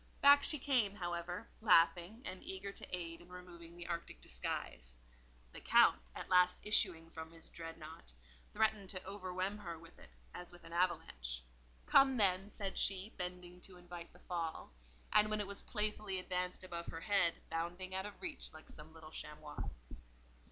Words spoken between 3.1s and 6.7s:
in removing the arctic disguise. The Count, at last